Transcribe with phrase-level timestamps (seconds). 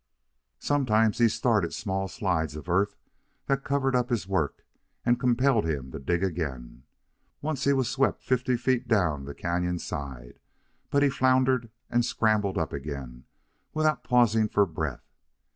[0.57, 2.95] Sometimes he started small slides of earth
[3.45, 4.65] that covered up his work
[5.05, 6.85] and compelled him to dig again.
[7.39, 10.39] Once, he was swept fifty feet down the canon side;
[10.89, 13.25] but he floundered and scrambled up again
[13.75, 15.05] without pausing for breath.